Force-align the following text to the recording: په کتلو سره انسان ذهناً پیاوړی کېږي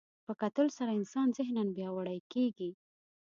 په 0.25 0.33
کتلو 0.41 0.69
سره 0.77 0.91
انسان 0.99 1.27
ذهناً 1.37 1.63
پیاوړی 1.75 2.19
کېږي 2.33 2.69